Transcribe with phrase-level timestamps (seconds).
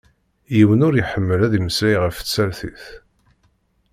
[0.55, 2.85] Yiwen ur iḥemmel ad imeslay ɣef tsertit.